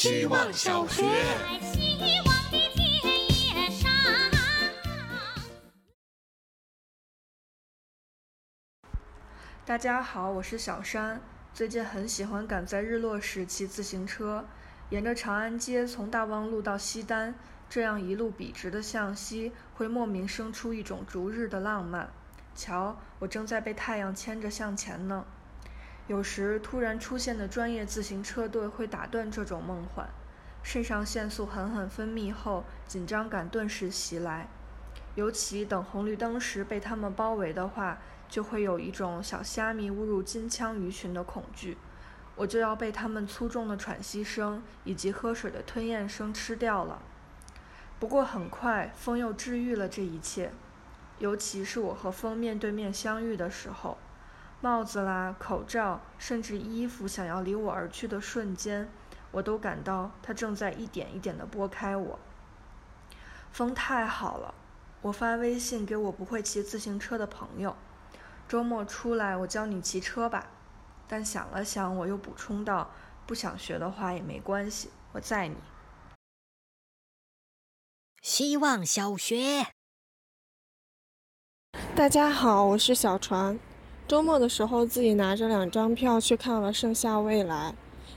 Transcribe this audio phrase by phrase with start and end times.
[0.00, 1.04] 希望小学。
[9.66, 11.20] 大家好，我是小山。
[11.52, 14.46] 最近很喜欢赶在日落时骑自行车，
[14.88, 17.34] 沿着长安街从大望路到西单，
[17.68, 22.10] 这样一路笔直的向西，会莫名生出一种逐日的浪漫。
[22.54, 25.26] 瞧，我正在被太阳牵着向前呢。
[26.10, 30.10] 有时突然出现的专业自行车队会打断这种梦幻，
[30.60, 34.48] 肾上腺素狠狠分泌后，紧张感顿时袭来。
[35.14, 37.98] 尤其等红绿灯时被他们包围的话，
[38.28, 41.78] 就会有一种小虾米误入金枪鱼群的恐惧，
[42.34, 47.00] 我就要被他们粗重的喘息声以及喝水的吞咽声吃掉了。
[48.00, 50.50] 不过很快，风又治愈了这一切，
[51.20, 53.96] 尤其是我和风面对面相遇的时候。
[54.62, 58.90] 帽子啦，口罩，甚至衣服想要离我而去的瞬间，
[59.30, 62.18] 我都感到它正在一点一点地拨开我。
[63.50, 64.54] 风太好了，
[65.00, 67.74] 我发微信给我不会骑自行车的朋友，
[68.46, 70.46] 周末出来我教你骑车吧。
[71.08, 72.90] 但想了想，我又补充道，
[73.26, 75.56] 不想学的话也没关系，我载你。
[78.20, 79.68] 希望小学。
[81.96, 83.58] 大家好，我是小船。
[84.10, 87.72] 周末的时候，自己拿着两张票去看了《盛夏未来》，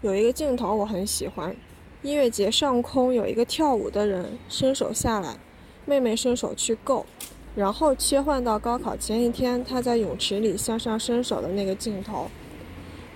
[0.00, 1.54] 有一个镜头我很喜欢，
[2.02, 5.36] 音乐节上空有一个跳舞的人伸手下来，
[5.84, 7.06] 妹妹伸手去够，
[7.54, 12.26] 然后切换到高考前一天他在泳池里向上伸手的那个镜头，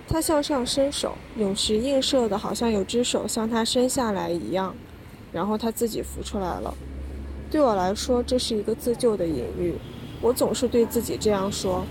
[0.07, 4.73] 他向上伸手，泳池映射的好像有只手向他伸下来一样，
[5.33, 6.73] 然后他自己浮出来了。
[7.49, 9.75] 对我来说，这是一个自救的隐喻，
[10.21, 11.83] 我总是对自己这样说。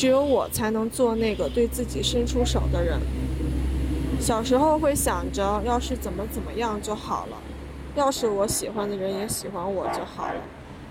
[0.00, 2.98] 只有我才能做那个对自己伸出手的人。
[4.18, 7.36] 小时候会想着，要是怎么怎么样就好了，
[7.94, 10.42] 要是我喜欢的人也喜欢我就好了。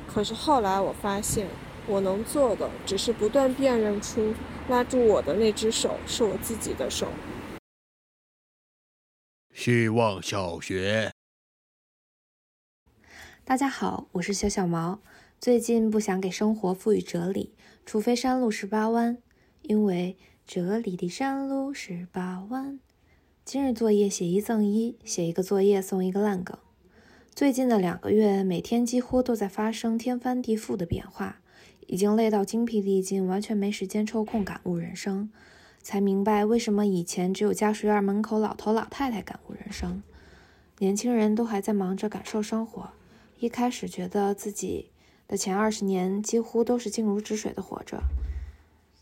[0.07, 1.47] 可是后来我发现，
[1.87, 4.35] 我能做的只是不断辨认出
[4.69, 7.07] 拉住我的那只手是我自己的手。
[9.55, 11.11] 希望小学。
[13.43, 14.99] 大家好，我是小小毛。
[15.39, 17.53] 最近不想给生活赋予哲理，
[17.85, 19.17] 除非山路十八弯，
[19.61, 22.77] 因为这里的山路十八弯。
[23.45, 26.57] 今日作业写一赠一，写一个作业送一个烂梗。
[27.33, 31.39] 最近的两个月，每天几乎都在发生天翻地覆的变化，
[31.87, 35.31] 已经累到精疲力尽，完全没时间抽空感悟人生。
[35.81, 40.03] 才明白为什么以前只有家属院门口老头老太太感悟人生，
[40.79, 42.89] 年轻人都还在忙着感受生活。
[43.39, 44.87] 一开始觉得自己。
[45.29, 48.01] 的前二十年几乎都是静如止水的活着，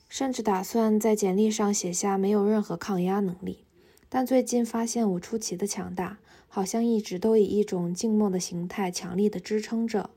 [0.10, 3.64] 甚至打算在简历上写下没有任何抗压能力。
[4.10, 6.18] 但最近发现我出奇的强大，
[6.50, 10.10] 好像一直都以一种静默的形态强力的支撑着。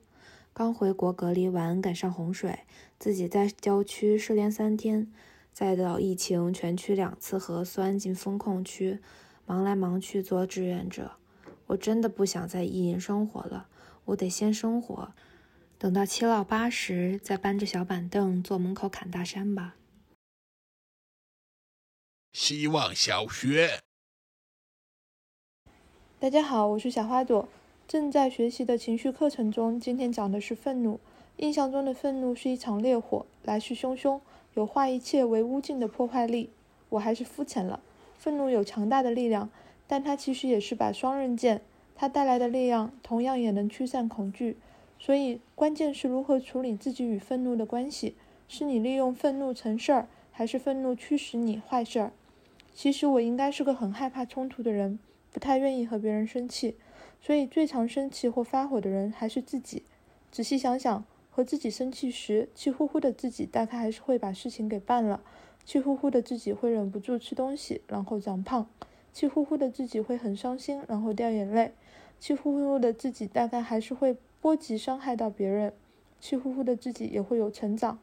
[0.53, 2.59] 刚回国隔离完，赶上洪水，
[2.99, 5.13] 自己在郊区失联三天，
[5.53, 8.99] 再到疫情全区两次核酸进封控区，
[9.47, 11.13] 忙来忙去做志愿者。
[11.69, 13.69] 我真的不想再意淫生活了，
[14.07, 15.13] 我得先生活。
[15.81, 19.77] 等到七老八十，再搬着小板凳坐门口砍大山吧。
[22.35, 23.81] 希望小学。
[26.19, 27.49] 大家好，我是小花朵，
[27.89, 31.01] 正在学习的情绪课程中，今天讲的是愤怒。
[31.39, 34.21] 印象中的愤怒是一场烈火，来势汹汹，
[34.53, 36.51] 有化一切为乌尽的破坏力。
[36.91, 37.81] 我还是肤浅了。
[38.19, 39.49] 愤怒有强大的力量，
[39.87, 41.63] 但它其实也是把双刃剑，
[41.95, 44.59] 它带来的力量同样也能驱散恐惧。
[45.01, 48.15] 所以，关键是如何处理自己与愤怒的关系。
[48.47, 52.13] 是你利用愤怒成事儿，还是愤怒驱使你坏事儿？
[52.75, 54.99] 其实我应该是个很害怕冲突的人，
[55.33, 56.77] 不太愿意和别人生气。
[57.23, 59.85] 所以，最常生气或发火的人还是自己。
[60.31, 65.23] 仔细想想，和自己生气时，气呼呼的自己大概还是会把事情给办了。
[65.65, 68.69] 气呼呼的自己会忍不住吃东西，然后长胖。
[69.13, 71.73] 气呼呼的自己会很伤心，然后掉眼泪。
[72.21, 74.17] 气呼呼的自己大概还是会。
[74.43, 75.75] 波及伤害到别人，
[76.19, 77.99] 气呼呼的自己也会有成长。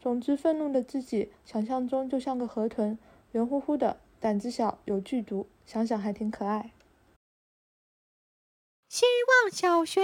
[0.00, 2.96] 总之，愤怒的自己想象中就像个河豚，
[3.32, 6.70] 圆乎乎的，胆子小，有剧毒，想想还挺可爱。
[8.88, 9.04] 希
[9.42, 10.00] 望小学，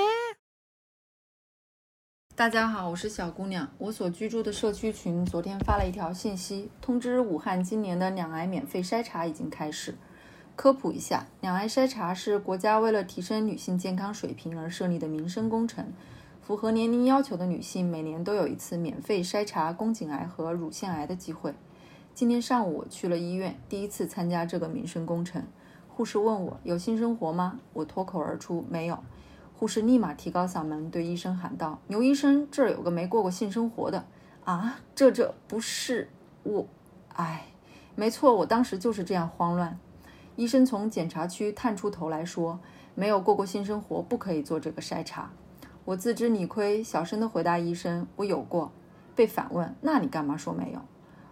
[2.35, 3.73] 大家好，我是小姑娘。
[3.79, 9.95] 我所居住的社区群昨天发了一条信息，通知武汉今年的两癌免费筛查已经开始。
[10.57, 15.93] 科普一下，两癌筛查是国家为了提升女性健康水平而设立的民生工程。
[16.41, 21.55] 符合年龄要求的女性每年都有一次免费筛查宫颈癌和乳腺癌的机会。
[22.15, 25.45] 今天上午我去了医院，第一次参加这个民生工程。
[25.89, 27.61] 护士问我有性生活吗？
[27.75, 28.99] 我脱口而出没有。
[29.55, 34.07] 护士立马提高嗓门对医生喊道：“牛医生，这儿有个没过过性生活的
[34.45, 34.81] 啊！
[34.95, 36.09] 这这不是
[36.45, 36.67] 我，
[37.15, 37.49] 哎，
[37.95, 39.79] 没错，我当时就是这样慌乱。”
[40.37, 42.61] 医生从检查区探出头来说
[42.95, 45.31] ：“没有过过性生活，不可以做这个筛查。”
[45.85, 48.71] 我自知理亏，小声的回答医生：“我有过。”
[49.17, 50.81] 被反问：“那你干嘛说没有？”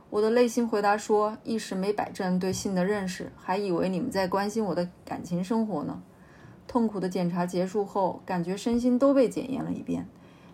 [0.08, 6.02] 我的内心回答说：“一时没摆正对性的认识，还以为你们在关心我的感情生活呢。”
[6.66, 10.08] 痛苦的检查结束后，感觉身心都被检验了一遍，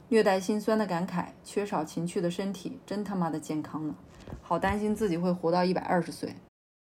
[0.08, 3.94] 略带心酸的感慨：缺少情趣的身体真他妈的健康呢！
[4.42, 6.34] 好担心自己会活到一百二十岁。